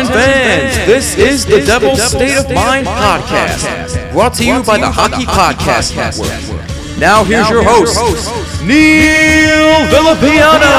[0.00, 4.90] Attention fans, this is the Devil's State of Mind podcast, brought to you by the
[4.90, 6.98] Hockey Podcast Network.
[6.98, 7.98] Now here's your host,
[8.62, 10.70] Neil Villapiano.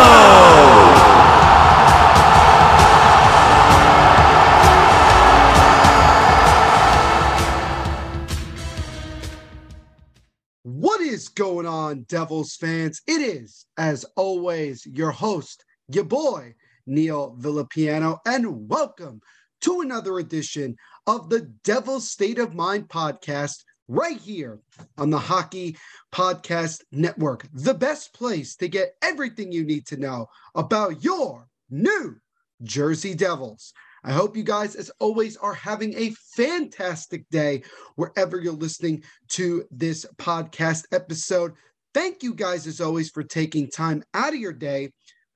[10.64, 13.04] What is going on, Devils fans?
[13.06, 19.22] It is, as always, your host, your boy, Neil Villapiano, and welcome
[19.62, 20.76] to another edition
[21.08, 24.60] of the Devil's State of Mind podcast right here
[24.98, 25.78] on the Hockey
[26.14, 32.16] Podcast Network, the best place to get everything you need to know about your new
[32.64, 33.74] Jersey Devils.
[34.04, 37.64] I hope you guys, as always, are having a fantastic day
[37.96, 41.54] wherever you're listening to this podcast episode.
[41.94, 44.92] Thank you guys, as always, for taking time out of your day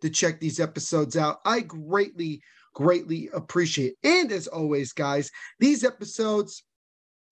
[0.05, 1.39] to check these episodes out.
[1.45, 2.41] I greatly,
[2.73, 4.07] greatly appreciate it.
[4.07, 5.29] And as always, guys,
[5.59, 6.63] these episodes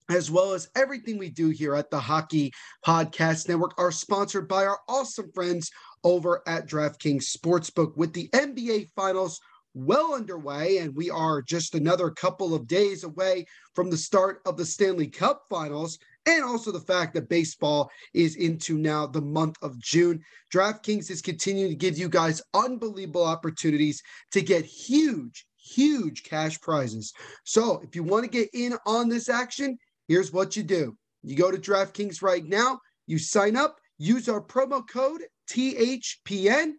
[0.10, 2.52] as well as everything we do here at the Hockey
[2.86, 5.72] Podcast Network, are sponsored by our awesome friends
[6.04, 9.40] over at DraftKings Sportsbook with the NBA Finals
[9.74, 14.58] well underway, and we are just another couple of days away from the start of
[14.58, 15.98] the Stanley Cup Finals.
[16.26, 20.24] And also the fact that baseball is into now the month of June.
[20.54, 24.02] DraftKings is continuing to give you guys unbelievable opportunities
[24.32, 27.14] to get huge, huge cash prizes.
[27.44, 31.36] So if you want to get in on this action, here's what you do you
[31.38, 36.74] go to DraftKings right now, you sign up, use our promo code THPN,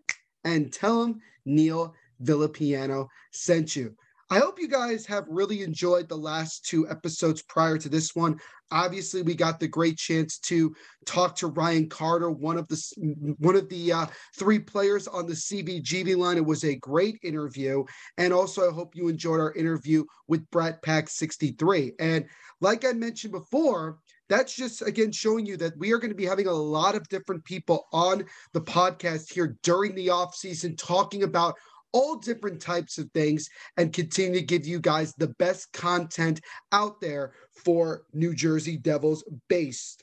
[0.45, 3.95] and tell them Neil Villapiano sent you.
[4.31, 8.41] I hope you guys have really enjoyed the last two episodes prior to this one.
[8.71, 10.75] Obviously, we got the great chance to
[11.05, 14.07] talk to Ryan Carter, one of the one of the uh,
[14.39, 16.39] three players on the CBGB line.
[16.39, 17.85] It was a great interview,
[18.17, 21.93] and also I hope you enjoyed our interview with Brett Pack 63.
[22.01, 22.25] And
[22.61, 23.99] like I mentioned before,
[24.29, 27.09] that's just again showing you that we are going to be having a lot of
[27.09, 28.25] different people on
[28.55, 31.55] the podcast here during the off season talking about
[31.95, 36.41] all different types of things and continue to give you guys the best content
[36.73, 37.33] out there
[37.65, 40.03] for New Jersey Devils based.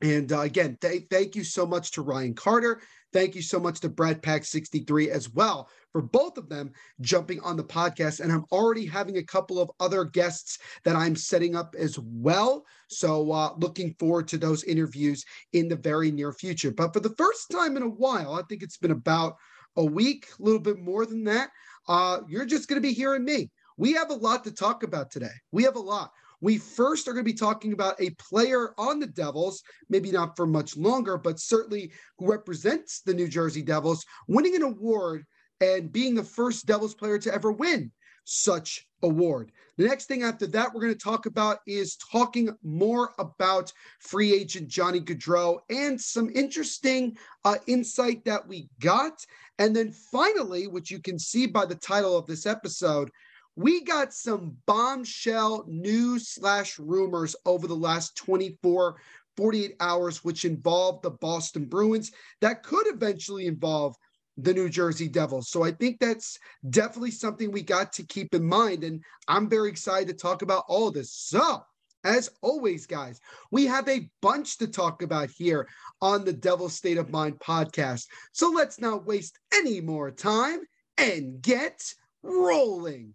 [0.00, 2.80] And uh, again, th- thank you so much to Ryan Carter.
[3.12, 6.70] Thank you so much to Brad Pack 63 as well for both of them
[7.00, 8.20] jumping on the podcast.
[8.20, 12.64] And I'm already having a couple of other guests that I'm setting up as well.
[12.88, 16.70] So uh, looking forward to those interviews in the very near future.
[16.70, 19.36] But for the first time in a while, I think it's been about
[19.78, 21.50] a week, a little bit more than that.
[21.88, 23.48] Uh, you're just going to be hearing me.
[23.78, 25.30] We have a lot to talk about today.
[25.52, 26.10] We have a lot.
[26.40, 30.36] We first are going to be talking about a player on the Devils, maybe not
[30.36, 35.24] for much longer, but certainly who represents the New Jersey Devils, winning an award
[35.60, 37.90] and being the first Devils player to ever win
[38.24, 39.52] such award.
[39.76, 44.34] The next thing after that we're going to talk about is talking more about free
[44.34, 49.24] agent Johnny Gaudreau and some interesting uh, insight that we got.
[49.58, 53.10] And then finally, which you can see by the title of this episode,
[53.56, 58.96] we got some bombshell news slash rumors over the last 24
[59.36, 63.96] 48 hours which involved the boston bruins that could eventually involve
[64.38, 65.50] the New Jersey Devils.
[65.50, 66.38] So I think that's
[66.70, 68.84] definitely something we got to keep in mind.
[68.84, 71.12] And I'm very excited to talk about all this.
[71.12, 71.62] So,
[72.04, 73.18] as always, guys,
[73.50, 75.68] we have a bunch to talk about here
[76.00, 78.06] on the Devil State of Mind podcast.
[78.32, 80.60] So let's not waste any more time
[80.96, 81.82] and get
[82.22, 83.14] rolling.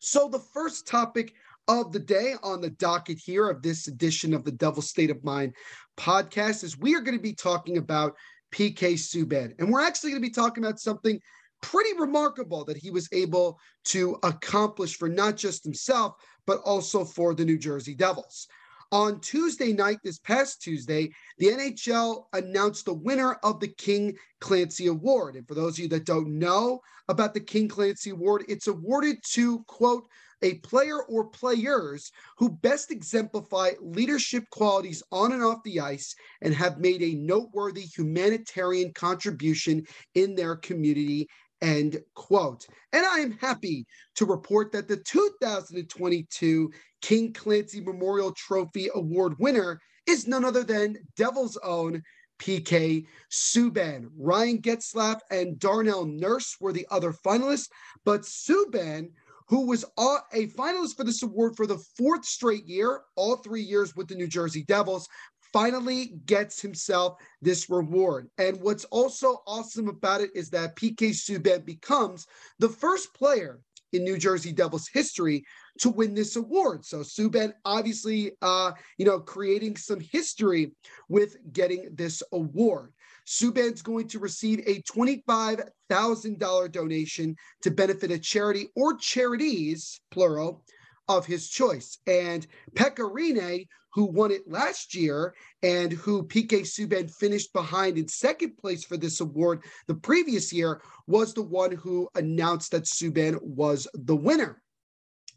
[0.00, 1.34] So, the first topic
[1.66, 5.24] of the day on the docket here of this edition of the Devil State of
[5.24, 5.54] Mind
[5.98, 8.14] podcast is we are going to be talking about
[8.52, 9.54] PK Subban.
[9.58, 11.20] And we're actually going to be talking about something
[11.60, 16.14] pretty remarkable that he was able to accomplish for not just himself,
[16.46, 18.46] but also for the New Jersey Devils.
[18.90, 24.86] On Tuesday night, this past Tuesday, the NHL announced the winner of the King Clancy
[24.86, 25.36] Award.
[25.36, 29.18] And for those of you that don't know about the King Clancy Award, it's awarded
[29.32, 30.08] to, quote,
[30.42, 36.54] a player or players who best exemplify leadership qualities on and off the ice and
[36.54, 41.28] have made a noteworthy humanitarian contribution in their community
[41.60, 42.66] End quote.
[42.92, 46.70] And I am happy to report that the 2022
[47.02, 52.02] King Clancy Memorial Trophy Award winner is none other than Devil's own
[52.38, 54.06] PK Subban.
[54.16, 57.68] Ryan Getzlaf and Darnell Nurse were the other finalists,
[58.04, 59.10] but Subban,
[59.48, 63.96] who was a finalist for this award for the fourth straight year, all three years
[63.96, 65.08] with the New Jersey Devils,
[65.52, 68.28] finally gets himself this reward.
[68.38, 72.26] And what's also awesome about it is that PK Subban becomes
[72.58, 73.60] the first player
[73.92, 75.44] in New Jersey Devils history
[75.78, 76.84] to win this award.
[76.84, 80.72] So Subban obviously, uh, you know, creating some history
[81.08, 82.92] with getting this award.
[83.28, 90.64] Subban's going to receive a $25,000 donation to benefit a charity or charities, plural,
[91.08, 91.98] of his choice.
[92.06, 98.08] And Pekka Rinne, who won it last year and who PK Subban finished behind in
[98.08, 103.42] second place for this award the previous year, was the one who announced that Subban
[103.42, 104.62] was the winner.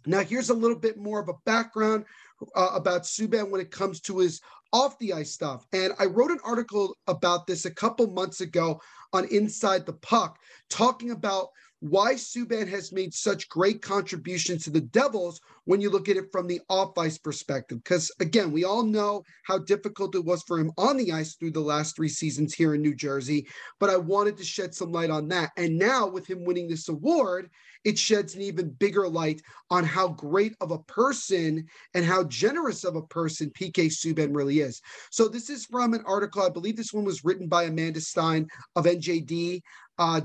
[0.06, 2.06] Now, here's a little bit more of a background
[2.56, 4.42] uh, about Subban when it comes to his
[4.74, 5.66] off the ice stuff.
[5.74, 8.82] And I wrote an article about this a couple months ago
[9.14, 10.40] on Inside the Puck,
[10.70, 11.50] talking about
[11.82, 16.32] why Subban has made such great contributions to the Devils when you look at it
[16.32, 17.84] from the off ice perspective.
[17.84, 21.52] Because again, we all know how difficult it was for him on the ice through
[21.52, 23.48] the last three seasons here in New Jersey.
[23.80, 25.52] But I wanted to shed some light on that.
[25.58, 27.50] And now with him winning this award,
[27.84, 29.42] it sheds an even bigger light
[29.72, 34.60] on how great of a person and how generous of a person PK Subban really
[34.60, 34.82] is.
[35.10, 36.44] So this is from an article.
[36.44, 39.62] I believe this one was written by Amanda Stein of NJD
[39.98, 40.22] uh.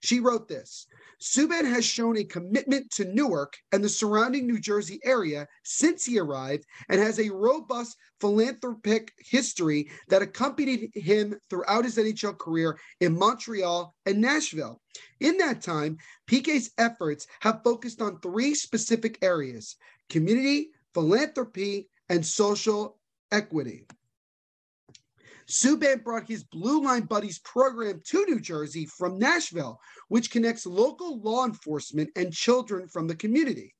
[0.00, 0.86] She wrote this.
[1.20, 6.18] Subban has shown a commitment to Newark and the surrounding New Jersey area since he
[6.18, 13.18] arrived and has a robust philanthropic history that accompanied him throughout his NHL career in
[13.18, 14.82] Montreal and Nashville.
[15.20, 15.96] In that time,
[16.26, 19.76] PK's efforts have focused on three specific areas
[20.10, 22.98] community, philanthropy, and social
[23.32, 23.86] equity.
[25.48, 31.20] Subban brought his Blue Line Buddies program to New Jersey from Nashville, which connects local
[31.20, 33.74] law enforcement and children from the community.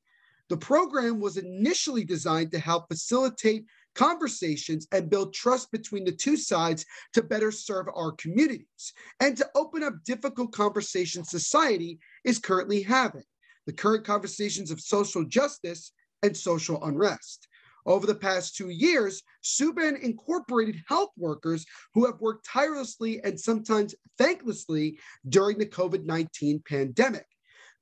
[0.48, 3.66] The program was initially designed to help facilitate
[3.96, 6.84] conversations and build trust between the two sides
[7.14, 13.24] to better serve our communities and to open up difficult conversations society is currently having
[13.66, 15.92] the current conversations of social justice
[16.22, 17.48] and social unrest.
[17.86, 21.64] Over the past two years, Subban incorporated health workers
[21.94, 27.26] who have worked tirelessly and sometimes thanklessly during the COVID 19 pandemic.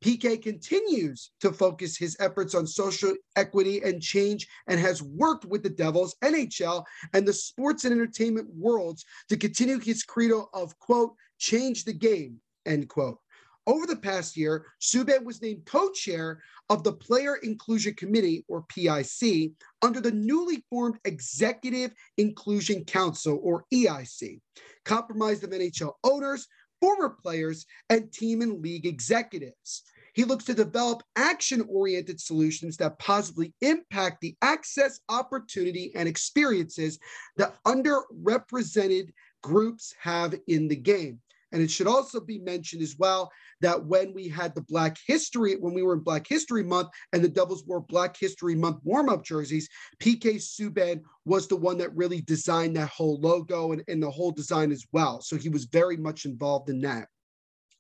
[0.04, 5.62] PK continues to focus his efforts on social equity and change and has worked with
[5.62, 6.84] the Devils, NHL,
[7.14, 12.38] and the sports and entertainment worlds to continue his credo of, quote, change the game,
[12.66, 13.18] end quote.
[13.66, 19.52] Over the past year, Subban was named co-chair of the Player Inclusion Committee, or PIC,
[19.80, 24.40] under the newly formed Executive Inclusion Council, or EIC,
[24.84, 26.46] comprised of NHL owners,
[26.80, 29.84] former players, and team and league executives.
[30.14, 36.98] He looks to develop action oriented solutions that positively impact the access, opportunity, and experiences
[37.36, 39.08] that underrepresented
[39.42, 41.20] groups have in the game.
[41.50, 43.30] And it should also be mentioned as well
[43.60, 47.22] that when we had the Black History, when we were in Black History Month and
[47.22, 49.68] the Devils wore Black History Month warm up jerseys,
[50.00, 54.32] PK Subban was the one that really designed that whole logo and, and the whole
[54.32, 55.20] design as well.
[55.20, 57.08] So he was very much involved in that.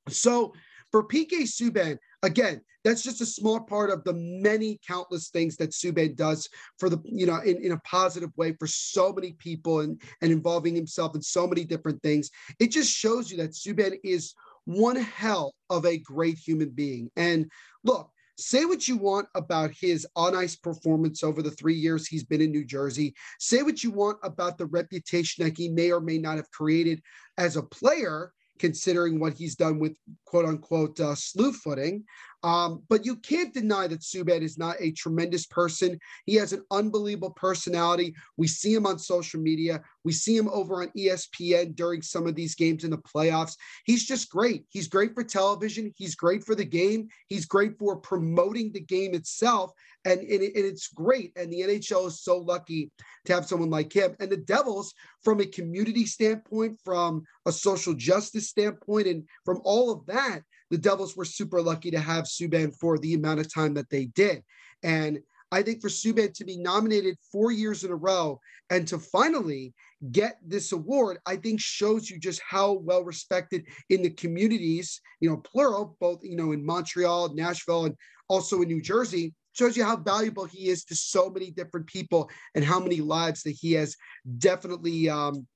[0.08, 0.54] So
[0.90, 5.70] for PK Subban, again, that's just a small part of the many countless things that
[5.70, 9.80] Subban does for the, you know, in, in a positive way for so many people
[9.80, 12.30] and, and involving himself in so many different things.
[12.60, 17.10] It just shows you that Subban is one hell of a great human being.
[17.16, 17.50] And
[17.84, 22.24] look, Say what you want about his on ice performance over the three years he's
[22.24, 23.14] been in New Jersey.
[23.38, 27.00] Say what you want about the reputation that he may or may not have created
[27.38, 32.04] as a player, considering what he's done with quote unquote uh, slew footing.
[32.44, 35.98] Um, but you can't deny that Subban is not a tremendous person.
[36.26, 38.14] He has an unbelievable personality.
[38.36, 39.80] We see him on social media.
[40.04, 43.56] We see him over on ESPN during some of these games in the playoffs.
[43.86, 44.66] He's just great.
[44.68, 45.94] He's great for television.
[45.96, 47.08] He's great for the game.
[47.28, 49.72] He's great for promoting the game itself.
[50.04, 51.32] And, and, and it's great.
[51.36, 52.92] And the NHL is so lucky
[53.24, 54.16] to have someone like him.
[54.20, 59.90] And the Devils, from a community standpoint, from a social justice standpoint, and from all
[59.90, 60.42] of that,
[60.74, 64.06] the Devils were super lucky to have Subban for the amount of time that they
[64.06, 64.42] did.
[64.82, 65.20] And
[65.52, 68.40] I think for Subban to be nominated four years in a row
[68.70, 69.72] and to finally
[70.10, 75.30] get this award, I think shows you just how well respected in the communities, you
[75.30, 77.94] know, plural, both, you know, in Montreal, Nashville, and
[78.28, 82.28] also in New Jersey, shows you how valuable he is to so many different people
[82.56, 83.94] and how many lives that he has
[84.38, 85.46] definitely um,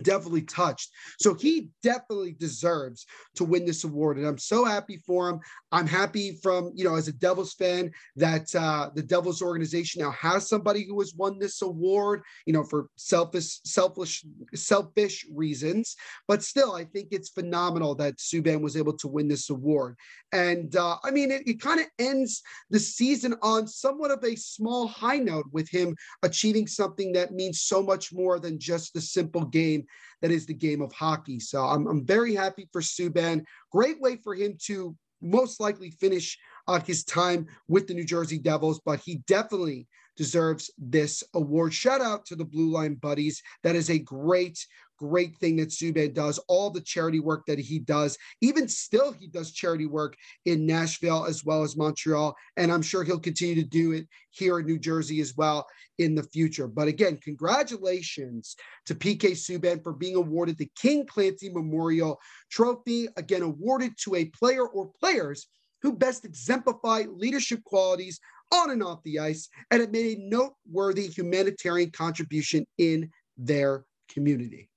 [0.00, 0.90] definitely touched.
[1.18, 3.06] So he definitely deserves
[3.36, 4.16] to win this award.
[4.16, 5.40] And I'm so happy for him.
[5.70, 10.12] I'm happy from, you know, as a Devils fan that uh, the Devils organization now
[10.12, 15.96] has somebody who has won this award, you know, for selfish, selfish, selfish reasons.
[16.28, 19.96] But still, I think it's phenomenal that Subban was able to win this award.
[20.32, 24.36] And uh, I mean, it, it kind of ends the season on somewhat of a
[24.36, 29.00] small high note with him achieving something that means so much more than just the
[29.00, 29.88] simple game game
[30.20, 31.40] that is the game of hockey.
[31.40, 33.44] So I'm, I'm very happy for Subban.
[33.70, 38.38] Great way for him to most likely finish uh, his time with the New Jersey
[38.38, 39.86] Devils, but he definitely
[40.16, 41.72] deserves this award.
[41.72, 43.42] Shout out to the Blue Line Buddies.
[43.62, 44.66] That is a great,
[45.02, 48.16] great thing that Subban does, all the charity work that he does.
[48.40, 52.36] Even still, he does charity work in Nashville as well as Montreal.
[52.56, 55.66] And I'm sure he'll continue to do it here in New Jersey as well
[55.98, 56.68] in the future.
[56.68, 58.54] But again, congratulations
[58.86, 64.26] to PK Subban for being awarded the King Clancy Memorial Trophy, again, awarded to a
[64.26, 65.48] player or players
[65.82, 68.20] who best exemplify leadership qualities
[68.52, 74.68] on and off the ice and have made a noteworthy humanitarian contribution in their community.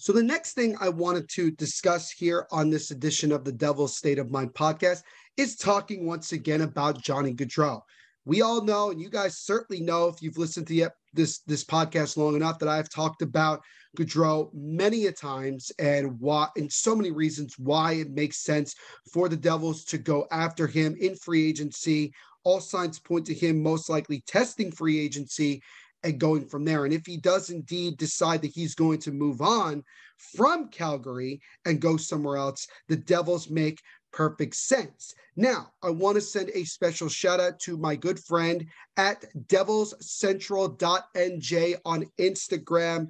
[0.00, 3.96] So, the next thing I wanted to discuss here on this edition of the Devil's
[3.96, 5.02] State of Mind podcast
[5.36, 7.80] is talking once again about Johnny Gaudreau.
[8.24, 12.16] We all know, and you guys certainly know if you've listened to this this podcast
[12.16, 13.60] long enough, that I've talked about
[13.96, 18.76] Gaudreau many a times and why, and so many reasons why it makes sense
[19.12, 22.12] for the Devils to go after him in free agency.
[22.44, 25.60] All signs point to him most likely testing free agency
[26.02, 26.84] and going from there.
[26.84, 29.84] And if he does indeed decide that he's going to move on
[30.16, 33.80] from Calgary and go somewhere else, the Devils make
[34.12, 35.14] perfect sense.
[35.36, 41.76] Now, I want to send a special shout out to my good friend at devilscentral.nj
[41.84, 43.08] on Instagram.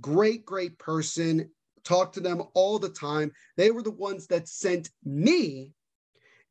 [0.00, 1.48] Great, great person.
[1.84, 3.32] Talk to them all the time.
[3.56, 5.74] They were the ones that sent me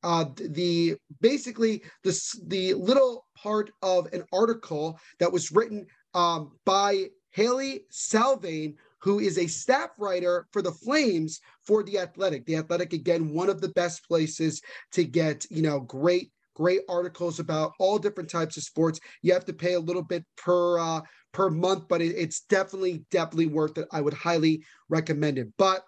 [0.03, 7.05] uh, the basically the the little part of an article that was written um, by
[7.31, 12.45] Hailey Salvian, who is a staff writer for the Flames for the Athletic.
[12.45, 14.61] The Athletic, again, one of the best places
[14.93, 18.99] to get you know great great articles about all different types of sports.
[19.21, 21.01] You have to pay a little bit per uh,
[21.31, 23.87] per month, but it, it's definitely definitely worth it.
[23.91, 25.47] I would highly recommend it.
[25.57, 25.83] But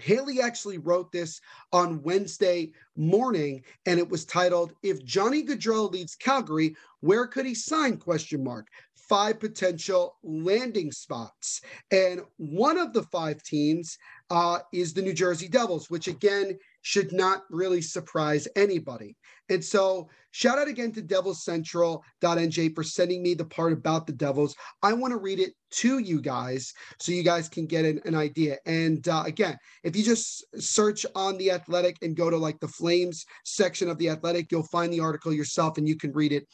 [0.00, 1.40] Hailey actually wrote this
[1.72, 7.54] on Wednesday morning, and it was titled "If Johnny Gaudreau leads Calgary, where could he
[7.54, 8.68] sign?" Question mark.
[8.94, 13.98] Five potential landing spots, and one of the five teams
[14.30, 16.58] uh, is the New Jersey Devils, which again
[16.88, 19.14] should not really surprise anybody.
[19.50, 24.56] And so, shout out again to devilscentral.nj for sending me the part about the Devils.
[24.82, 28.14] I want to read it to you guys so you guys can get an, an
[28.14, 28.56] idea.
[28.64, 32.68] And uh, again, if you just search on the Athletic and go to like the
[32.68, 36.46] Flames section of the Athletic, you'll find the article yourself and you can read it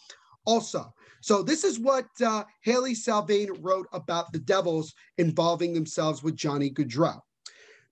[0.46, 0.92] also.
[1.22, 6.70] So this is what uh, Hailey Salvian wrote about the Devils involving themselves with Johnny
[6.70, 7.20] Gaudreau.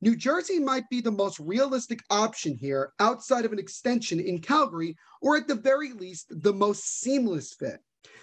[0.02, 4.96] New Jersey might be the most realistic option here outside of an extension in Calgary,
[5.20, 7.78] or at the very least, the most seamless fit.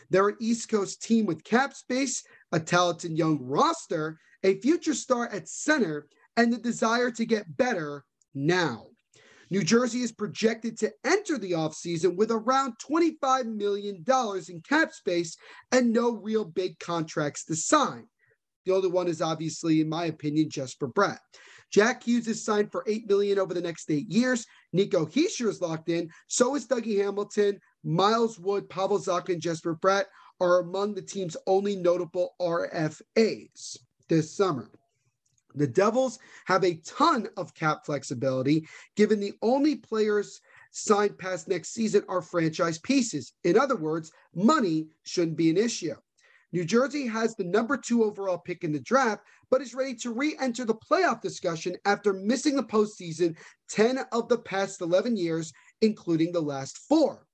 [0.09, 2.21] They're an East Coast team with cap space,
[2.51, 8.03] a talented young roster, a future star at center, and the desire to get better
[8.33, 8.87] now.
[9.49, 14.03] New Jersey is projected to enter the offseason with around $25 million
[14.49, 15.37] in cap space
[15.71, 18.05] and no real big contracts to sign.
[18.65, 21.19] The only one is obviously, in my opinion, Jesper Bratt.
[21.71, 24.45] Jack Hughes is signed for 8 million over the next eight years.
[24.73, 26.09] Nico Hischier is locked in.
[26.27, 27.59] So is Dougie Hamilton.
[27.83, 30.05] Miles Wood, Pavel Zacha, and Jesper Bratt
[30.41, 34.69] are among the team's only notable RFAs this summer.
[35.55, 41.73] The Devils have a ton of cap flexibility, given the only players signed past next
[41.73, 43.33] season are franchise pieces.
[43.43, 45.95] In other words, money shouldn't be an issue.
[46.51, 50.13] New Jersey has the number two overall pick in the draft, but is ready to
[50.13, 53.35] re enter the playoff discussion after missing the postseason
[53.69, 55.51] 10 of the past 11 years,
[55.81, 57.25] including the last four.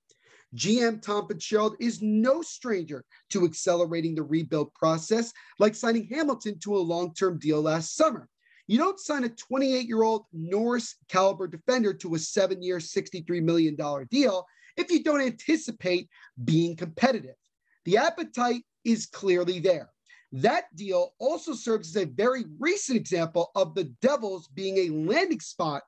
[0.55, 6.75] GM Tom Fitzgerald is no stranger to accelerating the rebuild process, like signing Hamilton to
[6.75, 8.29] a long term deal last summer.
[8.67, 13.43] You don't sign a 28 year old Norris caliber defender to a seven year, $63
[13.43, 13.75] million
[14.09, 14.45] deal
[14.77, 16.09] if you don't anticipate
[16.43, 17.35] being competitive.
[17.85, 19.89] The appetite is clearly there.
[20.35, 25.39] That deal also serves as a very recent example of the Devils being a landing
[25.39, 25.83] spot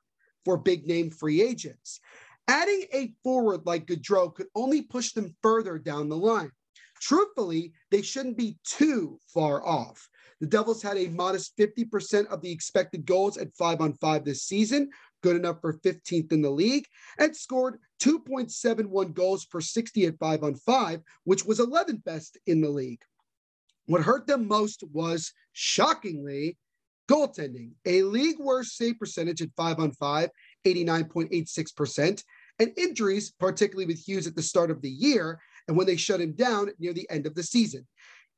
[0.45, 1.99] for big name free agents.
[2.47, 6.49] Adding a forward like Gaudreau could only push them further down the line.
[7.01, 10.07] Truthfully, they shouldn't be too far off.
[10.39, 14.43] The Devils had a modest 50% of the expected goals at five on five this
[14.43, 14.91] season,
[15.23, 16.85] good enough for 15th in the league,
[17.19, 22.61] and scored 2.71 goals per 60 at five on five, which was 11th best in
[22.61, 23.01] the league.
[23.87, 26.57] What hurt them most was, shockingly,
[27.09, 30.29] goaltending, a league worst save percentage at five on five,
[30.65, 32.21] 89.86%,
[32.59, 36.21] and injuries, particularly with Hughes at the start of the year and when they shut
[36.21, 37.87] him down near the end of the season.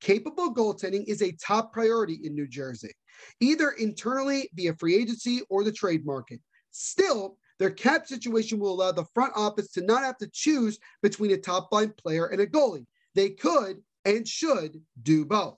[0.01, 2.93] Capable goaltending is a top priority in New Jersey,
[3.39, 6.39] either internally via free agency or the trade market.
[6.71, 11.31] Still, their cap situation will allow the front office to not have to choose between
[11.31, 12.85] a top line player and a goalie.
[13.15, 15.57] They could and should do both.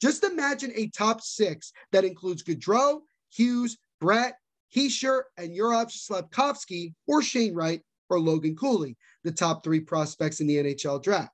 [0.00, 4.32] Just imagine a top six that includes Gaudreau, Hughes, Bratt,
[4.74, 10.46] Hischier, and Juraj Slafkovsky, or Shane Wright, or Logan Cooley, the top three prospects in
[10.46, 11.32] the NHL draft.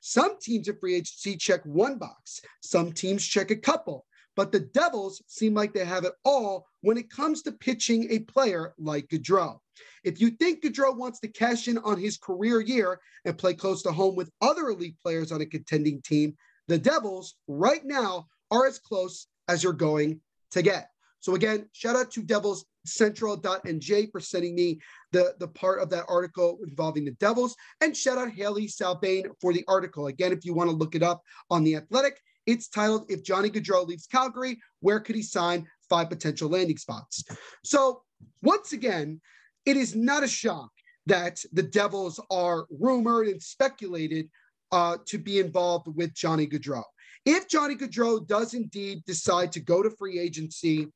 [0.00, 4.04] Some teams at free agency check one box, some teams check a couple,
[4.36, 8.20] but the Devils seem like they have it all when it comes to pitching a
[8.20, 9.58] player like Gaudreau.
[10.04, 13.82] If you think Gaudreau wants to cash in on his career year and play close
[13.82, 16.36] to home with other elite players on a contending team,
[16.68, 20.20] the Devils right now are as close as you're going
[20.52, 20.90] to get.
[21.20, 24.80] So again, shout out to Devils Central.nj for sending me
[25.12, 27.56] the, the part of that article involving the Devils.
[27.80, 30.06] And shout out Hailey Salvian for the article.
[30.06, 33.50] Again, if you want to look it up on The Athletic, it's titled If Johnny
[33.50, 35.66] Gaudreau Leaves Calgary, Where Could He Sign?
[35.88, 37.24] Five Potential Landing Spots.
[37.64, 38.02] So
[38.42, 39.20] once again,
[39.64, 40.70] it is not a shock
[41.06, 44.28] that the Devils are rumored and speculated
[44.72, 46.84] uh, to be involved with Johnny Gaudreau.
[47.24, 50.88] If Johnny Gaudreau does indeed decide to go to free agency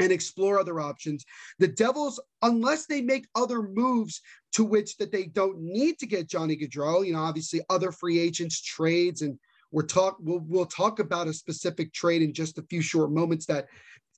[0.00, 1.24] and explore other options.
[1.58, 4.20] The Devils, unless they make other moves
[4.52, 8.18] to which that they don't need to get Johnny Gaudreau, you know, obviously other free
[8.18, 9.38] agents trades, and
[9.70, 13.46] we're talk we'll, we'll talk about a specific trade in just a few short moments
[13.46, 13.66] that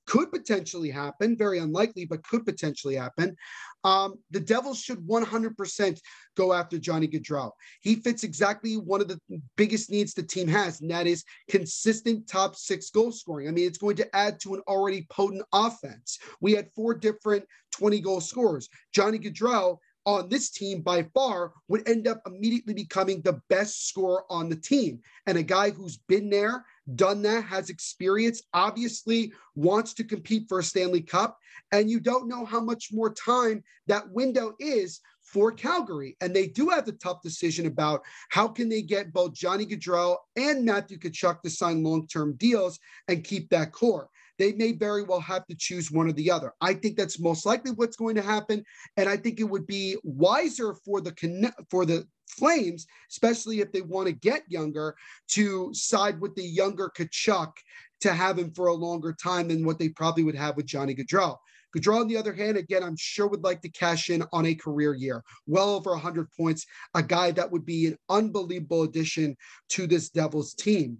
[0.06, 3.36] could potentially happen, very unlikely, but could potentially happen.
[3.84, 6.00] Um, the Devils should 100%
[6.36, 7.50] go after Johnny Gaudreau.
[7.80, 9.20] He fits exactly one of the
[9.56, 13.48] biggest needs the team has, and that is consistent top six goal scoring.
[13.48, 16.18] I mean, it's going to add to an already potent offense.
[16.40, 18.68] We had four different 20 goal scorers.
[18.92, 24.24] Johnny Gaudreau on this team by far would end up immediately becoming the best scorer
[24.30, 25.00] on the team.
[25.26, 30.58] And a guy who's been there, done that, has experience, obviously wants to compete for
[30.58, 31.38] a Stanley Cup.
[31.72, 36.16] And you don't know how much more time that window is for Calgary.
[36.20, 40.16] And they do have the tough decision about how can they get both Johnny Gaudreau
[40.36, 44.08] and Matthew Tkachuk to sign long-term deals and keep that core
[44.40, 46.54] they may very well have to choose one or the other.
[46.62, 48.64] I think that's most likely what's going to happen,
[48.96, 53.82] and I think it would be wiser for the for the Flames, especially if they
[53.82, 54.96] want to get younger,
[55.28, 57.52] to side with the younger Tkachuk
[58.00, 60.94] to have him for a longer time than what they probably would have with Johnny
[60.94, 61.36] Gaudreau.
[61.76, 64.54] Gaudreau, on the other hand, again, I'm sure would like to cash in on a
[64.54, 69.36] career year, well over 100 points, a guy that would be an unbelievable addition
[69.70, 70.98] to this Devils team.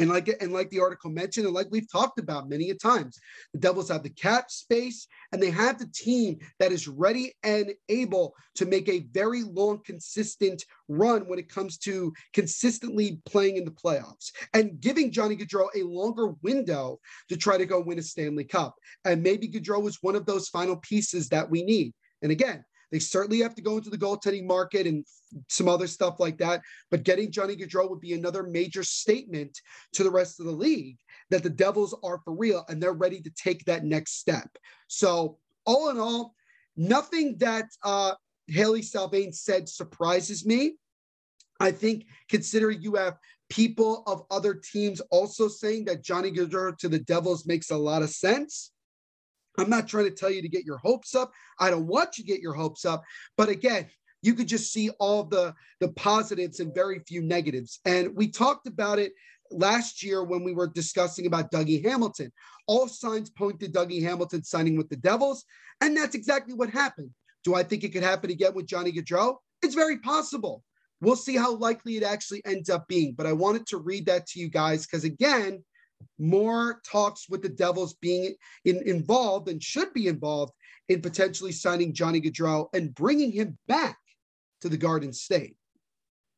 [0.00, 3.18] And like and like the article mentioned, and like we've talked about many a times,
[3.52, 7.72] the Devils have the cap space and they have the team that is ready and
[7.90, 13.64] able to make a very long, consistent run when it comes to consistently playing in
[13.64, 18.02] the playoffs and giving Johnny Gaudreau a longer window to try to go win a
[18.02, 18.76] Stanley Cup.
[19.04, 21.92] And maybe Gaudreau is one of those final pieces that we need.
[22.22, 25.04] And again, they certainly have to go into the goaltending market and
[25.48, 26.62] some other stuff like that.
[26.90, 29.60] But getting Johnny Gaudreau would be another major statement
[29.92, 30.98] to the rest of the league
[31.30, 34.48] that the Devils are for real and they're ready to take that next step.
[34.88, 36.34] So, all in all,
[36.76, 38.14] nothing that uh,
[38.48, 40.76] Hailey Salvian said surprises me.
[41.60, 43.18] I think considering you have
[43.50, 48.02] people of other teams also saying that Johnny Gaudreau to the Devils makes a lot
[48.02, 48.72] of sense.
[49.60, 51.32] I'm not trying to tell you to get your hopes up.
[51.58, 53.02] I don't want you to get your hopes up.
[53.36, 53.86] But again,
[54.22, 57.80] you could just see all the, the positives and very few negatives.
[57.84, 59.12] And we talked about it
[59.50, 62.32] last year when we were discussing about Dougie Hamilton.
[62.66, 65.44] All signs point to Dougie Hamilton signing with the Devils.
[65.80, 67.10] And that's exactly what happened.
[67.44, 69.36] Do I think it could happen again with Johnny Gaudreau?
[69.62, 70.62] It's very possible.
[71.00, 73.14] We'll see how likely it actually ends up being.
[73.14, 75.64] But I wanted to read that to you guys because, again,
[76.18, 78.34] more talks with the Devils being
[78.64, 80.52] in, involved and should be involved
[80.88, 83.96] in potentially signing Johnny Gaudreau and bringing him back
[84.60, 85.56] to the Garden State.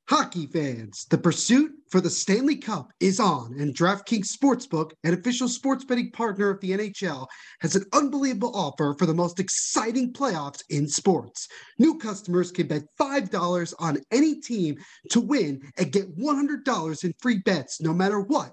[0.09, 5.49] Hockey fans, the pursuit for the Stanley Cup is on, and DraftKings Sportsbook, an official
[5.49, 7.27] sports betting partner of the NHL,
[7.61, 11.49] has an unbelievable offer for the most exciting playoffs in sports.
[11.79, 14.77] New customers can bet $5 on any team
[15.11, 18.53] to win and get $100 in free bets no matter what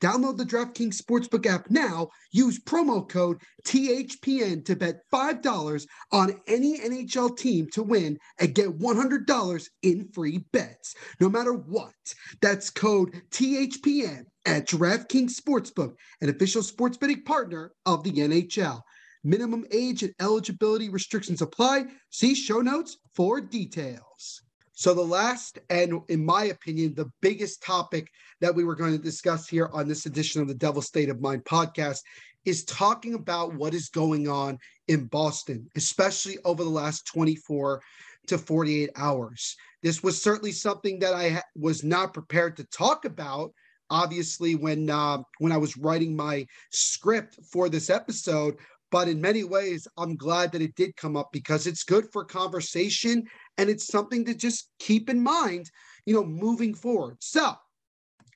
[0.00, 2.08] Download the DraftKings Sportsbook app now.
[2.32, 8.78] Use promo code THPN to bet $5 on any NHL team to win and get
[8.78, 11.92] $100 in free bets, no matter what.
[12.40, 18.80] That's code THPN at DraftKings Sportsbook, an official sports betting partner of the NHL.
[19.22, 21.84] Minimum age and eligibility restrictions apply.
[22.08, 24.42] See show notes for details.
[24.80, 28.08] So, the last, and in my opinion, the biggest topic
[28.40, 31.20] that we were going to discuss here on this edition of the Devil State of
[31.20, 31.98] Mind podcast
[32.46, 34.56] is talking about what is going on
[34.88, 37.82] in Boston, especially over the last 24
[38.28, 39.54] to 48 hours.
[39.82, 43.52] This was certainly something that I ha- was not prepared to talk about.
[43.90, 48.56] Obviously, when uh, when I was writing my script for this episode,
[48.90, 52.24] but in many ways, I'm glad that it did come up because it's good for
[52.24, 53.24] conversation
[53.60, 55.70] and it's something to just keep in mind,
[56.06, 57.18] you know, moving forward.
[57.20, 57.52] So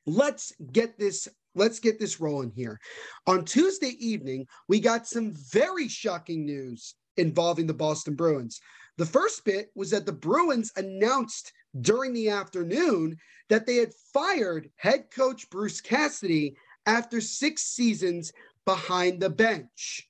[0.04, 2.78] let's get this let's get this rolling here.
[3.26, 8.60] On Tuesday evening, we got some very shocking news involving the Boston Bruins.
[8.98, 13.16] The first bit was that the Bruins announced during the afternoon
[13.48, 18.30] that they had fired head coach Bruce Cassidy after six seasons
[18.66, 20.06] behind the bench.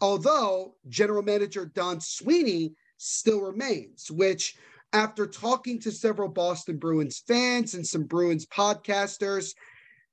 [0.00, 4.56] Although general manager Don Sweeney still remains, which
[4.92, 9.54] after talking to several Boston Bruins fans and some Bruins podcasters,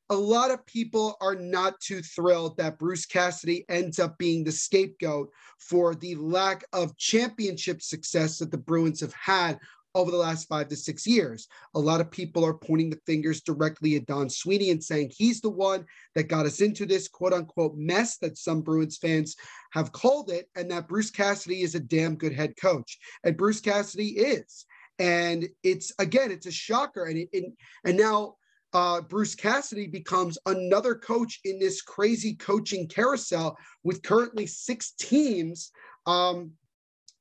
[0.10, 4.52] a lot of people are not too thrilled that Bruce Cassidy ends up being the
[4.52, 9.60] scapegoat for the lack of championship success that the Bruins have had
[9.96, 11.48] over the last five to six years.
[11.76, 15.42] A lot of people are pointing the fingers directly at Don Sweeney and saying he's
[15.42, 19.36] the one that got us into this quote unquote mess that some Bruins fans
[19.72, 22.98] have called it, and that Bruce Cassidy is a damn good head coach.
[23.24, 24.66] And Bruce Cassidy is.
[25.00, 27.06] And it's again, it's a shocker.
[27.06, 27.54] And it, it
[27.84, 28.36] and now
[28.74, 35.72] uh, Bruce Cassidy becomes another coach in this crazy coaching carousel with currently six teams
[36.06, 36.52] um,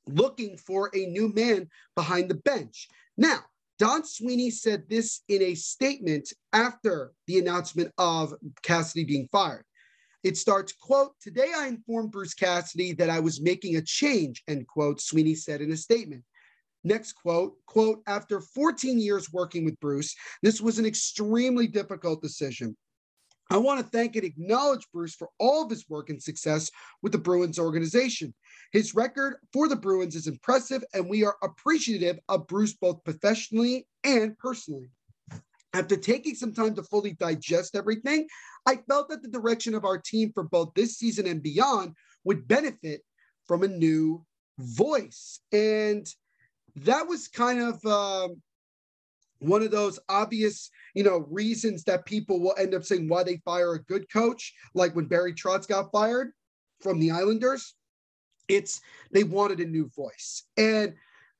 [0.07, 2.89] looking for a new man behind the bench.
[3.17, 3.41] Now,
[3.79, 9.65] Don Sweeney said this in a statement after the announcement of Cassidy being fired.
[10.23, 14.69] It starts, quote, today I informed Bruce Cassidy that I was making a change, end
[14.69, 16.23] quote, Sweeney said in a statement.
[16.85, 22.77] Next quote, quote, after 14 years working with Bruce, this was an extremely difficult decision.
[23.53, 26.71] I want to thank and acknowledge Bruce for all of his work and success
[27.03, 28.33] with the Bruins organization.
[28.73, 33.87] His record for the Bruins is impressive, and we are appreciative of Bruce both professionally
[34.05, 34.89] and personally.
[35.75, 38.27] After taking some time to fully digest everything,
[38.65, 42.49] I felt that the direction of our team for both this season and beyond would
[42.49, 43.03] benefit
[43.47, 44.25] from a new
[44.59, 45.41] voice.
[45.53, 46.07] And
[46.77, 48.41] that was kind of um,
[49.43, 53.39] one of those obvious, you know, reasons that people will end up saying why they
[53.39, 56.33] fire a good coach, like when Barry Trotz got fired
[56.81, 57.75] from the Islanders.
[58.49, 60.45] It's they wanted a new voice.
[60.57, 60.95] And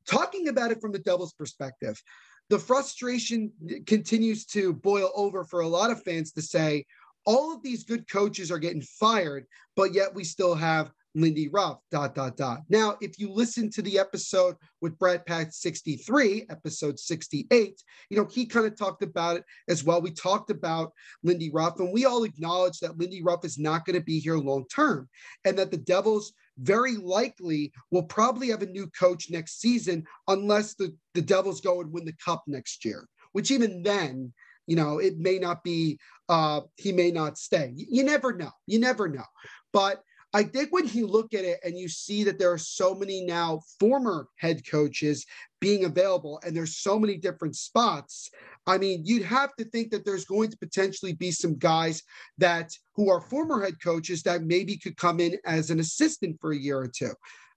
[0.07, 2.01] talking about it from the Devils' perspective,
[2.49, 3.53] the frustration
[3.87, 6.85] continues to boil over for a lot of fans to say
[7.25, 11.79] all of these good coaches are getting fired, but yet we still have Lindy Ruff,
[11.91, 12.61] dot, dot, dot.
[12.69, 18.27] Now, if you listen to the episode with Brad Pat 63, episode 68, you know,
[18.31, 20.01] he kind of talked about it as well.
[20.01, 23.99] We talked about Lindy Ruff, and we all acknowledge that Lindy Ruff is not going
[23.99, 25.09] to be here long term
[25.45, 30.75] and that the Devils very likely will probably have a new coach next season unless
[30.75, 34.33] the, the Devils go and win the cup next year, which even then,
[34.67, 35.99] you know, it may not be,
[36.29, 37.73] uh, he may not stay.
[37.75, 38.51] You never know.
[38.67, 39.25] You never know.
[39.73, 40.03] But
[40.35, 43.23] I think when you look at it and you see that there are so many
[43.25, 45.27] now former head coaches
[45.61, 48.31] being available and there's so many different spots,
[48.67, 52.03] I mean, you'd have to think that there's going to potentially be some guys
[52.39, 56.53] that who are former head coaches that maybe could come in as an assistant for
[56.53, 57.13] a year or two.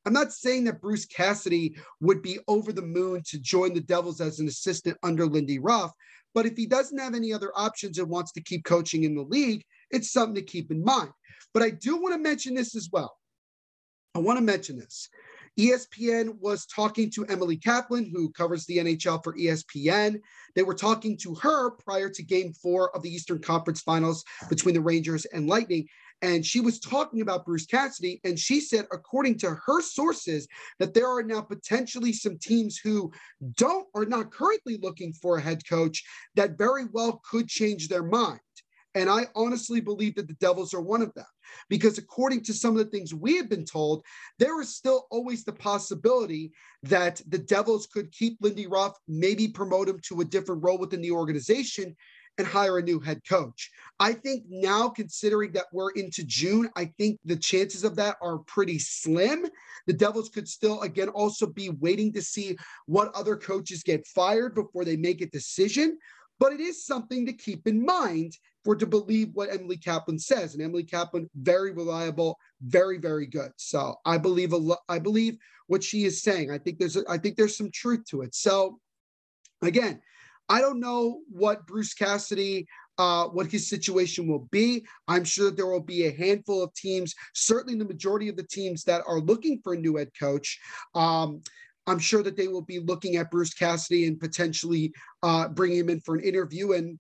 [0.06, 4.20] I'm not saying that Bruce Cassidy would be over the moon to join the Devils
[4.20, 5.92] as an assistant under Lindy Ruff,
[6.34, 9.24] but if he doesn't have any other options and wants to keep coaching in the
[9.24, 11.10] league, it's something to keep in mind.
[11.56, 13.18] But I do want to mention this as well.
[14.14, 15.08] I want to mention this.
[15.58, 20.20] ESPN was talking to Emily Kaplan, who covers the NHL for ESPN.
[20.54, 24.76] They were talking to her prior to game four of the Eastern Conference Finals between
[24.76, 25.88] the Rangers and Lightning.
[26.22, 28.20] And she was talking about Bruce Cassidy.
[28.26, 33.14] And she said, according to her sources, that there are now potentially some teams who
[33.54, 36.04] don't are not currently looking for a head coach
[36.36, 38.42] that very well could change their mind.
[38.96, 41.26] And I honestly believe that the Devils are one of them
[41.70, 44.06] because, according to some of the things we have been told,
[44.40, 46.54] there is still always the possibility
[46.84, 51.02] that the Devils could keep Lindy Ruff, maybe promote him to a different role within
[51.02, 51.94] the organization
[52.38, 53.70] and hire a new head coach.
[54.00, 58.40] I think now, considering that we're into June, I think the chances of that are
[58.40, 59.46] pretty slim.
[59.88, 64.56] The Devils could still, again, also be waiting to see what other coaches get fired
[64.56, 65.98] before they make a decision.
[66.40, 70.54] But it is something to keep in mind for to believe what Emily Kaplan says.
[70.54, 73.52] And Emily Kaplan, very reliable, very, very good.
[73.56, 76.52] So I believe a lo- I believe what she is saying.
[76.52, 78.36] I think there's a, I think there's some truth to it.
[78.36, 78.80] So
[79.62, 80.02] again,
[80.50, 84.86] I don't know what Bruce Cassidy uh, what his situation will be.
[85.08, 88.84] I'm sure there will be a handful of teams, certainly the majority of the teams
[88.86, 90.60] that are looking for a new head coach.
[90.94, 91.42] Um,
[91.88, 95.90] I'm sure that they will be looking at Bruce Cassidy and potentially uh, bringing him
[95.90, 96.98] in for an interview and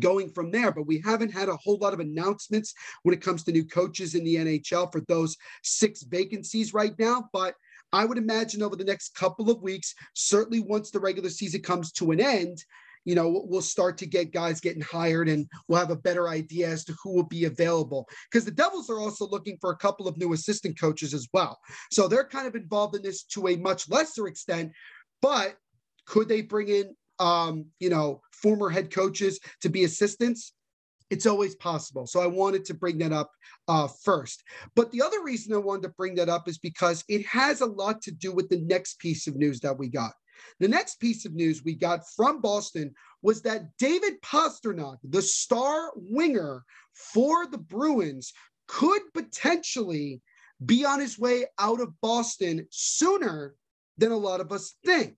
[0.00, 0.72] going from there.
[0.72, 4.14] But we haven't had a whole lot of announcements when it comes to new coaches
[4.14, 7.28] in the NHL for those six vacancies right now.
[7.32, 7.54] But
[7.92, 11.92] I would imagine over the next couple of weeks, certainly once the regular season comes
[11.92, 12.64] to an end,
[13.04, 16.68] you know, we'll start to get guys getting hired and we'll have a better idea
[16.68, 18.08] as to who will be available.
[18.30, 21.58] Because the Devils are also looking for a couple of new assistant coaches as well.
[21.90, 24.72] So they're kind of involved in this to a much lesser extent.
[25.20, 25.56] But
[26.06, 30.52] could they bring in, um, you know, former head coaches to be assistants?
[31.08, 32.06] It's always possible.
[32.06, 33.30] So I wanted to bring that up
[33.68, 34.42] uh, first.
[34.74, 37.66] But the other reason I wanted to bring that up is because it has a
[37.66, 40.12] lot to do with the next piece of news that we got.
[40.58, 45.92] The next piece of news we got from Boston was that David Pastrnak, the star
[45.94, 48.32] winger for the Bruins,
[48.66, 50.20] could potentially
[50.64, 53.54] be on his way out of Boston sooner
[53.98, 55.16] than a lot of us think.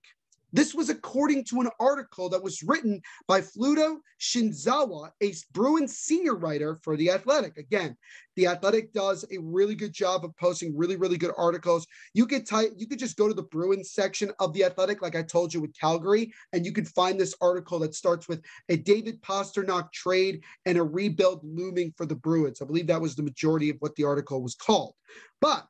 [0.55, 6.35] This was according to an article that was written by Fluto Shinzawa, a Bruins senior
[6.35, 7.57] writer for The Athletic.
[7.57, 7.97] Again,
[8.37, 11.85] The Athletic does a really good job of posting really, really good articles.
[12.13, 15.17] You could type, you could just go to the Bruins section of The Athletic, like
[15.17, 18.77] I told you with Calgary, and you can find this article that starts with a
[18.77, 22.61] David Pastrnak trade and a rebuild looming for the Bruins.
[22.61, 24.93] I believe that was the majority of what the article was called.
[25.41, 25.67] But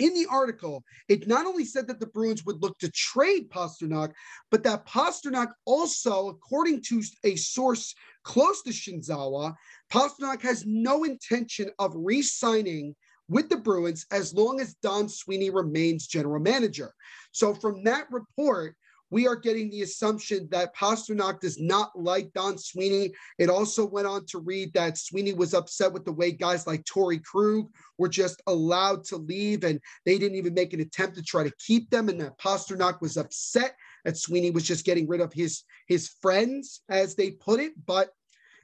[0.00, 4.12] in the article, it not only said that the Bruins would look to trade Pastrnak,
[4.50, 9.54] but that Pastrnak also, according to a source close to Shinzawa,
[9.92, 12.96] Pastrnak has no intention of re-signing
[13.28, 16.92] with the Bruins as long as Don Sweeney remains general manager.
[17.32, 18.74] So from that report,
[19.10, 23.12] we are getting the assumption that Pastrnak does not like Don Sweeney.
[23.38, 26.84] It also went on to read that Sweeney was upset with the way guys like
[26.84, 27.68] Torey Krug
[27.98, 31.52] were just allowed to leave and they didn't even make an attempt to try to
[31.58, 35.64] keep them, and that Pastrnak was upset that Sweeney was just getting rid of his,
[35.86, 37.72] his friends, as they put it.
[37.86, 38.10] But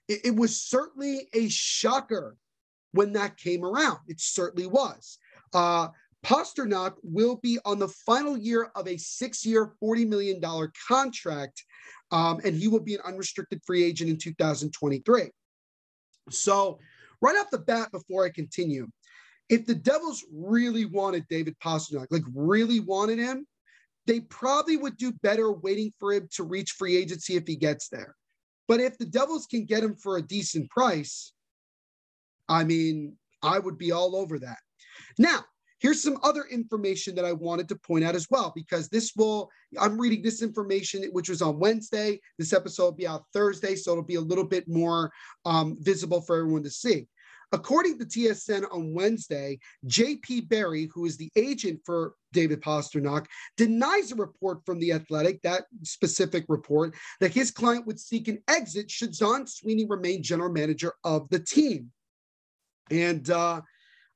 [0.09, 2.37] it, it was certainly a shocker
[2.93, 3.99] when that came around.
[4.09, 5.19] It certainly was.
[5.53, 5.89] Uh,
[6.27, 10.43] Pastrnak will be on the final year of a six year, $40 million
[10.89, 11.63] contract,
[12.11, 15.31] um, and he will be an unrestricted free agent in 2023.
[16.31, 16.81] So,
[17.23, 18.89] right off the bat, before I continue,
[19.49, 23.47] if the Devils really wanted David Pastrnak, like really wanted him,
[24.07, 27.89] they probably would do better waiting for him to reach free agency if he gets
[27.89, 28.17] there.
[28.67, 31.33] But if the Devils can get him for a decent price,
[32.49, 34.59] I mean, I would be all over that.
[35.19, 35.45] Now,
[35.79, 39.51] here's some other information that I wanted to point out as well, because this will,
[39.79, 42.21] I'm reading this information, which was on Wednesday.
[42.39, 45.13] This episode will be out Thursday, so it'll be a little bit more
[45.45, 47.07] um, visible for everyone to see.
[47.53, 54.11] According to TSN on Wednesday, JP Barry, who is the agent for David Pastrnak, denies
[54.11, 58.91] a report from The Athletic, that specific report, that his client would seek an exit
[58.91, 61.93] should John Sweeney remain general manager of the team.
[62.91, 63.61] And uh,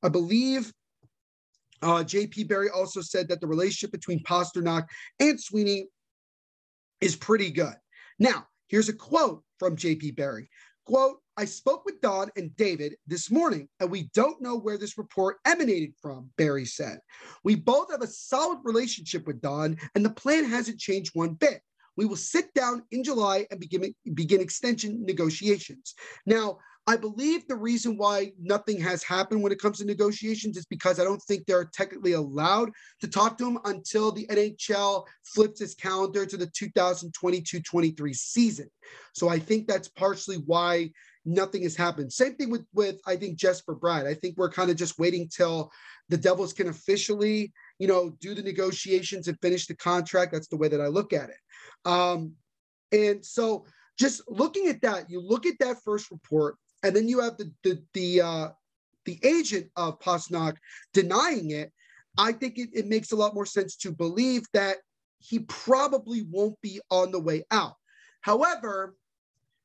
[0.03, 0.73] I believe
[1.81, 4.87] uh, JP Barry also said that the relationship between Pastrnak
[5.19, 5.87] and Sweeney
[6.99, 7.75] is pretty good.
[8.19, 10.49] Now, here's a quote from JP Barry.
[10.85, 14.97] Quote, I spoke with Don and David this morning, and we don't know where this
[14.97, 16.99] report emanated from, Barry said.
[17.43, 21.61] We both have a solid relationship with Don, and the plan hasn't changed one bit.
[21.97, 25.93] We will sit down in July and begin, begin extension negotiations.
[26.25, 30.65] Now, I believe the reason why nothing has happened when it comes to negotiations is
[30.65, 35.61] because I don't think they're technically allowed to talk to him until the NHL flips
[35.61, 38.69] its calendar to the 2022 23 season.
[39.13, 40.91] So I think that's partially why
[41.23, 42.11] nothing has happened.
[42.11, 44.07] Same thing with, with I think, Jesper Bratt.
[44.07, 45.71] I think we're kind of just waiting till
[46.09, 50.31] the Devils can officially, you know, do the negotiations and finish the contract.
[50.31, 51.37] That's the way that I look at it.
[51.85, 52.33] Um,
[52.91, 53.65] and so
[53.99, 57.51] just looking at that, you look at that first report, and then you have the
[57.63, 58.47] the the uh,
[59.05, 60.57] the agent of Pastrnak
[60.93, 61.71] denying it.
[62.17, 64.77] I think it, it makes a lot more sense to believe that
[65.19, 67.75] he probably won't be on the way out.
[68.21, 68.95] However,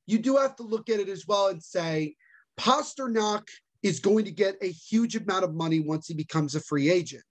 [0.07, 2.15] you do have to look at it as well and say
[2.59, 3.47] Pastrnak
[3.83, 7.25] is going to get a huge amount of money once he becomes a free agent,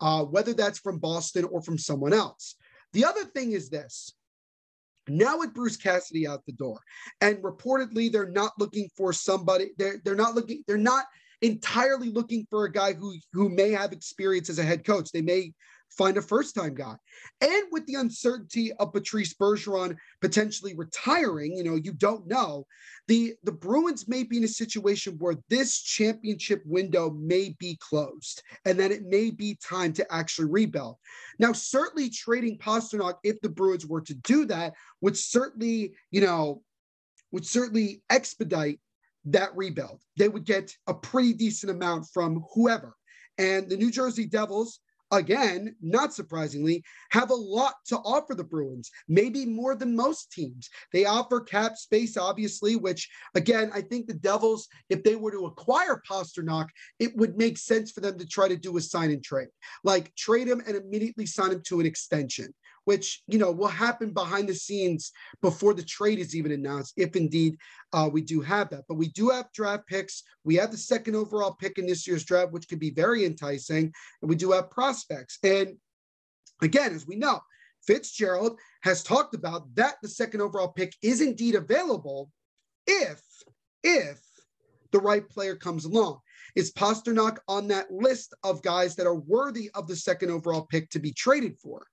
[0.00, 2.56] uh, whether that's from Boston or from someone else.
[2.92, 4.12] The other thing is this
[5.08, 6.80] now with Bruce Cassidy out the door,
[7.20, 9.70] and reportedly they're not looking for somebody.
[9.78, 10.62] They're they're not looking.
[10.66, 11.06] They're not
[11.40, 15.10] entirely looking for a guy who who may have experience as a head coach.
[15.10, 15.52] They may
[15.96, 16.96] find a first time guy.
[17.40, 22.66] And with the uncertainty of Patrice Bergeron potentially retiring, you know, you don't know.
[23.08, 28.42] The the Bruins may be in a situation where this championship window may be closed
[28.64, 30.96] and that it may be time to actually rebuild.
[31.38, 36.62] Now, certainly trading Pastrnak, if the Bruins were to do that, would certainly, you know,
[37.32, 38.78] would certainly expedite
[39.24, 40.00] that rebuild.
[40.16, 42.94] They would get a pretty decent amount from whoever.
[43.38, 44.80] And the New Jersey Devils
[45.12, 50.70] again, not surprisingly, have a lot to offer the Bruins, maybe more than most teams.
[50.92, 55.46] They offer cap space, obviously, which, again, I think the Devils, if they were to
[55.46, 59.22] acquire Pastrnak, it would make sense for them to try to do a sign and
[59.22, 59.48] trade,
[59.84, 62.52] like trade him and immediately sign him to an extension
[62.84, 67.16] which you know will happen behind the scenes before the trade is even announced, if
[67.16, 67.56] indeed
[67.92, 68.84] uh, we do have that.
[68.88, 70.22] But we do have draft picks.
[70.44, 73.92] We have the second overall pick in this year's draft, which could be very enticing,
[74.20, 75.38] and we do have prospects.
[75.42, 75.76] And
[76.60, 77.40] again, as we know,
[77.86, 82.30] Fitzgerald has talked about that the second overall pick is indeed available
[82.86, 83.20] if
[83.82, 84.20] if
[84.92, 86.18] the right player comes along.
[86.54, 90.90] Is Pastrnak on that list of guys that are worthy of the second overall pick
[90.90, 91.86] to be traded for?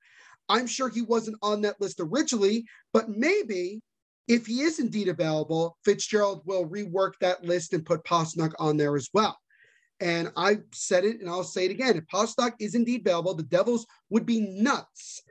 [0.50, 3.82] I'm sure he wasn't on that list originally, but maybe
[4.28, 8.96] if he is indeed available, Fitzgerald will rework that list and put Pastrnak on there
[8.96, 9.38] as well.
[10.00, 11.98] And I said it and I'll say it again.
[11.98, 15.22] If Pastrnak is indeed available, the Devils would be nuts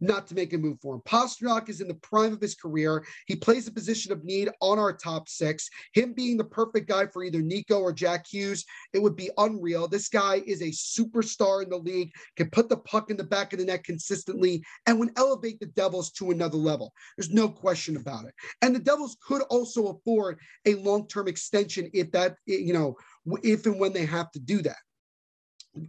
[0.00, 1.02] not to make a move for him.
[1.06, 3.04] Pastrnak is in the prime of his career.
[3.26, 5.68] He plays a position of need on our top six.
[5.94, 9.88] Him being the perfect guy for either Nico or Jack Hughes, it would be unreal.
[9.88, 13.52] This guy is a superstar in the league, can put the puck in the back
[13.52, 16.92] of the net consistently, and would elevate the Devils to another level.
[17.16, 18.34] There's no question about it.
[18.62, 22.96] And the Devils could also afford a long-term extension if that, you know,
[23.42, 24.76] if and when they have to do that.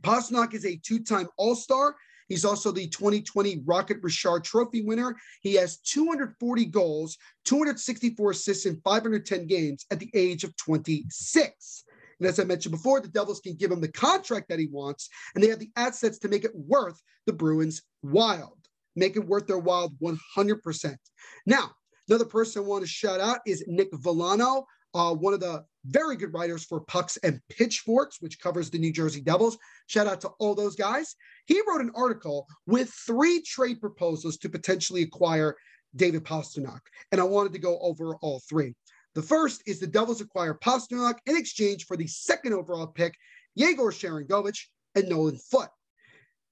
[0.01, 1.95] Pastrnak is a two-time All-Star.
[2.29, 5.15] He's also the 2020 Rocket Richard Trophy winner.
[5.41, 11.83] He has 240 goals, 264 assists in 510 games at the age of 26.
[12.19, 15.09] And as I mentioned before, the Devils can give him the contract that he wants,
[15.33, 18.57] and they have the assets to make it worth the Bruins' wild,
[18.95, 20.97] make it worth their wild 100%.
[21.45, 21.71] Now,
[22.07, 26.15] another person I want to shout out is Nick Villano, uh, one of the very
[26.15, 29.57] good writers for Pucks and Pitchforks, which covers the New Jersey Devils.
[29.87, 31.15] Shout out to all those guys.
[31.49, 35.57] He wrote an article with three trade proposals to potentially acquire
[35.95, 36.81] David Pastrnak,
[37.11, 38.75] and I wanted to go over all three.
[39.15, 43.15] The first is the Devils acquire Pastrnak in exchange for the second overall pick,
[43.55, 45.71] Yegor Sharangovich and Nolan Foote.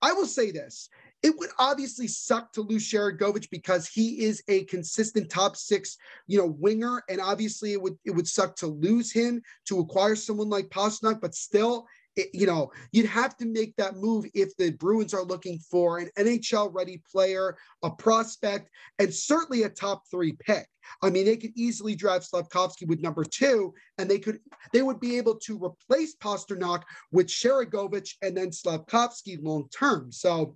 [0.02, 0.90] I will say this
[1.22, 5.96] It would obviously suck to lose Sharangovich because he is a consistent top six,
[6.26, 10.16] you know, winger, and obviously it would it would suck to lose him to acquire
[10.16, 11.22] someone like Pastrnak.
[11.22, 11.86] But still,
[12.18, 16.00] it, you know, you'd have to make that move if the Bruins are looking for
[16.00, 20.68] an NHL ready player, a prospect, and certainly a top three pick.
[21.02, 24.40] I mean, they could easily draft Slavkovsky with number two, and they could
[24.74, 30.12] they would be able to replace Pastrnak with Sharangovich and then Slavkovsky long term.
[30.12, 30.56] So,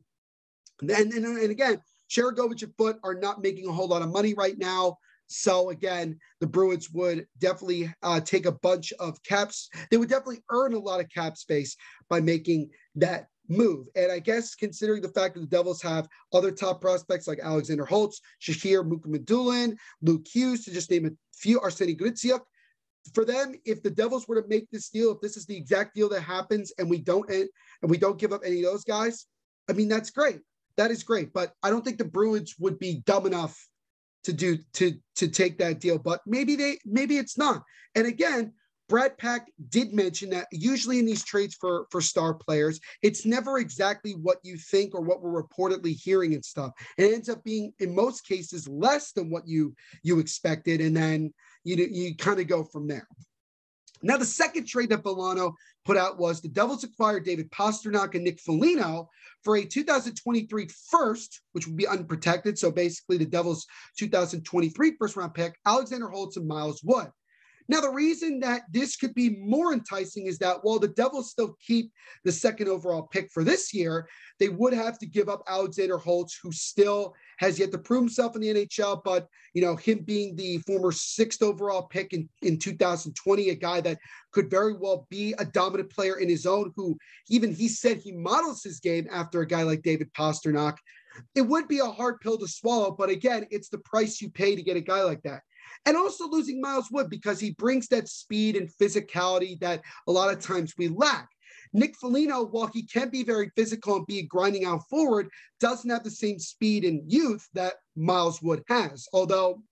[0.82, 4.34] and, and, and again, Sharangovich and Foote are not making a whole lot of money
[4.34, 4.98] right now.
[5.32, 9.70] So again, the Bruins would definitely uh, take a bunch of caps.
[9.90, 11.78] They would definitely earn a lot of cap space
[12.10, 13.88] by making that move.
[13.96, 17.86] And I guess considering the fact that the Devils have other top prospects like Alexander
[17.86, 22.42] Holtz, Shakir Mukhamadullin, Luke Hughes, to just name a few, Arseny Gritsiuk,
[23.14, 25.96] for them, if the Devils were to make this deal, if this is the exact
[25.96, 27.50] deal that happens and we don't and
[27.84, 29.26] we don't give up any of those guys,
[29.70, 30.40] I mean that's great.
[30.78, 31.34] That is great.
[31.34, 33.58] But I don't think the Bruins would be dumb enough
[34.24, 37.64] to do to to take that deal, but maybe they maybe it's not.
[37.96, 38.54] And again,
[38.92, 43.58] Brad Pack did mention that usually in these trades for for star players, it's never
[43.58, 46.72] exactly what you think or what we're reportedly hearing and stuff.
[46.98, 51.34] It ends up being in most cases less than what you you expected, and then
[51.64, 53.08] you you kind of go from there.
[54.04, 58.24] Now, the second trade that Villano put out was the Devils acquired David Pastrnak and
[58.24, 59.10] Nick Foligno
[59.44, 62.58] for a 2023 first, which would be unprotected.
[62.58, 63.66] So basically, the Devils'
[63.98, 67.10] 2023 first round pick, Alexander Holtz and Miles Wood.
[67.68, 71.56] Now, the reason that this could be more enticing is that while the Devils still
[71.66, 71.92] keep
[72.24, 74.08] the second overall pick for this year,
[74.40, 78.36] they would have to give up Alexander Holtz, who still has yet to prove himself
[78.36, 79.02] in the NHL.
[79.04, 83.82] But, you know, him being the former sixth overall pick in, in 2020, a guy
[83.82, 84.00] that
[84.32, 86.98] could very well be a dominant player in his own, who
[87.30, 90.78] even he said he models his game after a guy like David Pastrnak.
[91.36, 94.56] It would be a hard pill to swallow, but again, it's the price you pay
[94.56, 95.42] to get a guy like that
[95.86, 100.34] and also losing Miles Wood because he brings that speed and physicality that a lot
[100.34, 101.30] of times we lack.
[101.74, 106.04] Nick Foligno, while he can be very physical and be grinding out forward, doesn't have
[106.04, 109.08] the same speed and youth that Miles Wood has.
[109.14, 109.64] Although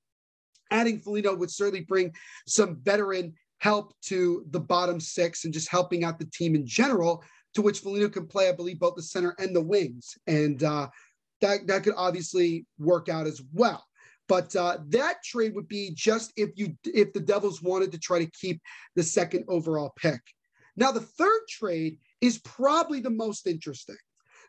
[0.72, 2.14] adding Foligno would certainly bring
[2.48, 7.24] some veteran help to the bottom six and just helping out the team in general,
[7.54, 10.18] to which Foligno can play, I believe, both the center and the wings.
[10.28, 10.88] And uh,
[11.42, 13.84] that, that could obviously work out as well.
[14.30, 18.20] But uh, that trade would be just if you if the Devils wanted to try
[18.20, 18.62] to keep
[18.96, 20.22] the second overall pick.
[20.78, 23.98] Now the third trade is probably the most interesting.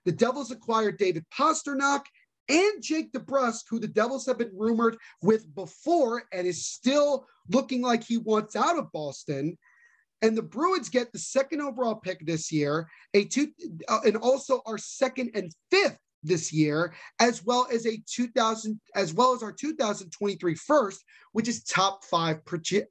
[0.05, 2.03] The Devils acquired David Pastrnak
[2.49, 7.81] and Jake DeBrusk, who the Devils have been rumored with before and is still looking
[7.81, 9.57] like he wants out of Boston.
[10.21, 13.49] And the Bruins get the second overall pick this year, a two,
[13.89, 19.15] uh, and also our second and fifth this year, as well as a 2000, as
[19.15, 22.41] well as our 2023 first, which is top five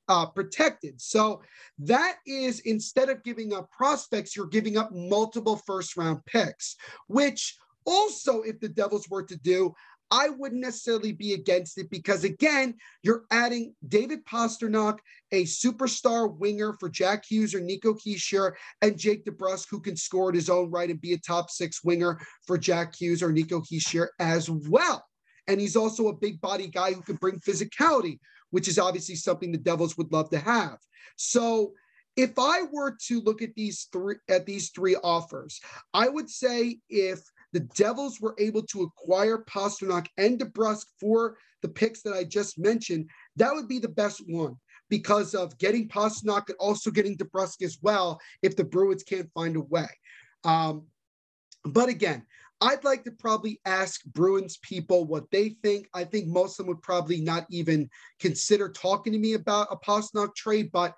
[0.08, 1.00] uh, protected.
[1.00, 1.42] So
[1.80, 6.76] that is instead of giving up prospects, you're giving up multiple first round picks,
[7.08, 9.74] which also, if the Devils were to do,
[10.12, 14.98] I wouldn't necessarily be against it because, again, you're adding David Pastrnak,
[15.32, 20.30] a superstar winger for Jack Hughes or Nico Hischier, and Jake DeBrusk, who can score
[20.30, 23.62] in his own right and be a top six winger for Jack Hughes or Nico
[23.62, 25.06] Hischier as well.
[25.48, 29.52] And he's also a big body guy who can bring physicality, which is obviously something
[29.52, 30.78] the Devils would love to have.
[31.16, 31.74] So,
[32.16, 35.62] if I were to look at these three at these three offers,
[35.94, 37.22] I would say if
[37.54, 42.60] the Devils were able to acquire Pastrnak and DeBrusk for the picks that I just
[42.60, 44.56] mentioned, that would be the best one
[44.90, 49.56] because of getting Pastrnak and also getting DeBrusk as well if the Bruins can't find
[49.56, 49.88] a way.
[50.44, 50.86] Um,
[51.64, 52.26] but again,
[52.62, 55.88] I'd like to probably ask Bruins people what they think.
[55.94, 57.90] I think most of them would probably not even
[58.20, 60.70] consider talking to me about a Pastrnak trade.
[60.72, 60.94] But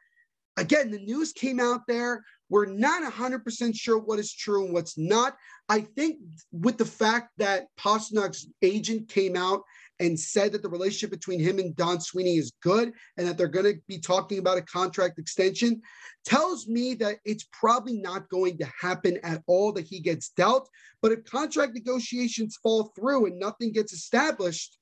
[0.58, 2.24] again, the news came out there.
[2.52, 5.38] We're not 100% sure what is true and what's not.
[5.70, 6.18] I think
[6.52, 9.62] with the fact that Pastrnak's agent came out
[10.02, 13.48] and said that the relationship between him and Don Sweeney is good and that they're
[13.48, 15.82] going to be talking about a contract extension
[16.26, 20.68] tells me that it's probably not going to happen at all that he gets dealt.
[21.02, 24.78] But if contract negotiations fall through and nothing gets established,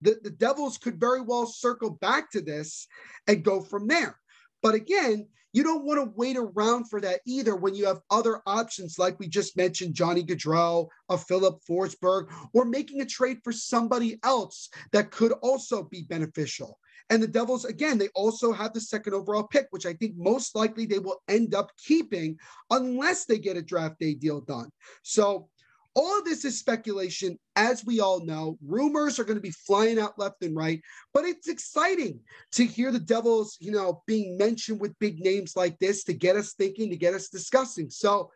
[0.00, 2.88] the, the Devils could very well circle back to this
[3.28, 4.18] and go from there.
[4.60, 8.42] But again, you don't want to wait around for that either when you have other
[8.46, 13.52] options, like we just mentioned, Johnny Gaudreau, a Filip Forsberg, or making a trade for
[13.52, 16.78] somebody else that could also be beneficial.
[17.08, 20.54] And the Devils, again, they also have the second overall pick, which I think most
[20.54, 22.36] likely they will end up keeping
[22.70, 24.68] unless they get a draft day deal done.
[25.04, 25.48] So
[25.96, 28.58] All of this is speculation, as we all know.
[28.62, 30.82] Rumors are going to be flying out left and right,
[31.14, 32.20] but it's exciting
[32.52, 36.36] to hear the Devils, you know, being mentioned with big names like this to get
[36.36, 37.88] us thinking, to get us discussing.
[37.88, 38.30] So,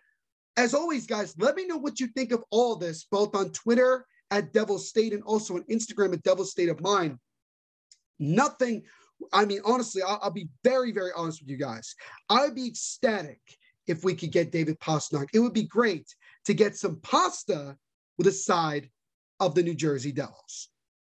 [0.56, 4.06] as always, guys, let me know what you think of all this, both on Twitter
[4.30, 7.18] at Devil State and also on Instagram at Devil State of Mind.
[8.18, 8.84] Nothing,
[9.34, 11.94] I mean, honestly, I'll, I'll be very, very honest with you guys.
[12.30, 13.40] I'd be ecstatic
[13.86, 15.28] if we could get David Pastrnak.
[15.34, 16.06] It would be great
[16.44, 17.76] to get some pasta
[18.18, 18.90] with a side
[19.38, 20.68] of the New Jersey Devils.